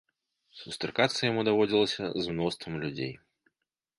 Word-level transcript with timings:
Сустракацца 0.61 1.19
яму 1.31 1.43
даводзілася 1.49 2.03
з 2.27 2.35
мноствам 2.37 2.73
людзей. 2.87 3.13